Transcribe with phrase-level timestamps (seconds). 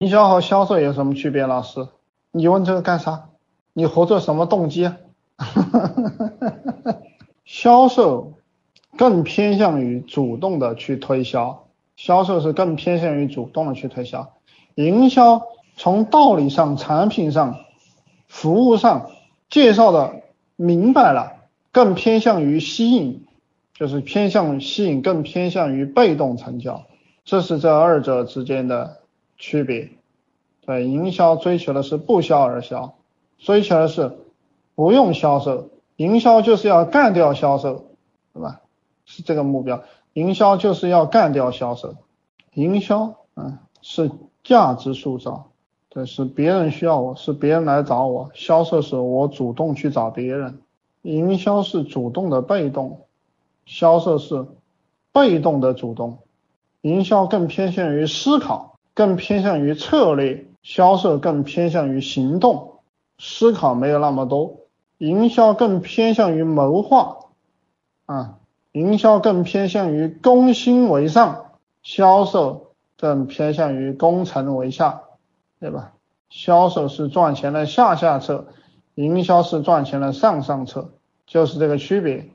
[0.00, 1.46] 营销和销售有什么区别？
[1.46, 1.86] 老师，
[2.32, 3.28] 你问这个干啥？
[3.74, 4.96] 你合作什么动机啊？
[7.44, 8.32] 销售
[8.96, 11.66] 更偏向于主动的去推销，
[11.96, 14.32] 销售是更偏向于主动的去推销。
[14.74, 15.42] 营销
[15.76, 17.56] 从道理上、产品上、
[18.26, 19.10] 服务上
[19.50, 20.22] 介绍的
[20.56, 21.34] 明白了，
[21.72, 23.26] 更偏向于吸引，
[23.74, 26.86] 就是偏向吸引，更偏向于被动成交。
[27.26, 28.96] 这是这二者之间的
[29.40, 29.90] 区别。
[30.64, 32.94] 对，营销追求的是不销而销，
[33.38, 34.18] 追求的是
[34.76, 35.70] 不用销售。
[35.96, 37.86] 营销就是要干掉销售，
[38.32, 38.60] 对吧？
[39.04, 39.82] 是这个目标。
[40.12, 41.96] 营销就是要干掉销售。
[42.54, 44.10] 营销，嗯，是
[44.42, 45.50] 价值塑造，
[45.88, 48.30] 对，是别人需要我，是别人来找我。
[48.34, 50.60] 销售是我主动去找别人。
[51.02, 53.06] 营销是主动的被动，
[53.64, 54.46] 销售是
[55.12, 56.18] 被动的主动。
[56.82, 62.80] 营销更偏向于思考，更偏向于策略；销售更偏向于行动，
[63.18, 64.56] 思考没有那么多。
[64.98, 67.16] 营销更偏向于谋划，
[68.04, 68.36] 啊，
[68.72, 75.02] 营销更偏向于攻心为上，销售更偏向于攻城为下，
[75.58, 75.92] 对吧？
[76.28, 78.46] 销售是赚钱的下下策，
[78.94, 80.92] 营销是赚钱的上上策，
[81.26, 82.30] 就是这个区别。